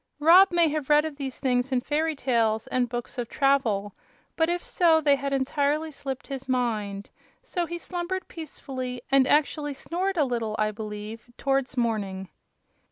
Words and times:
Rob 0.17 0.49
may 0.51 0.67
have 0.69 0.89
read 0.89 1.05
of 1.05 1.15
these 1.15 1.39
things 1.39 1.71
in 1.71 1.79
fairy 1.79 2.15
tales 2.15 2.65
and 2.65 2.89
books 2.89 3.19
of 3.19 3.29
travel, 3.29 3.93
but 4.35 4.49
if 4.49 4.65
so 4.65 4.99
they 4.99 5.15
had 5.15 5.31
entirely 5.31 5.91
slipped 5.91 6.25
his 6.25 6.49
mind; 6.49 7.11
so 7.43 7.67
he 7.67 7.77
slumbered 7.77 8.27
peacefully 8.27 9.03
and 9.11 9.27
actually 9.27 9.75
snored 9.75 10.17
a 10.17 10.25
little, 10.25 10.55
I 10.57 10.71
believe, 10.71 11.29
towards 11.37 11.77
morning. 11.77 12.29